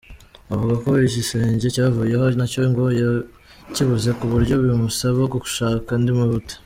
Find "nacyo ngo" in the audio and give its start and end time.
2.37-2.83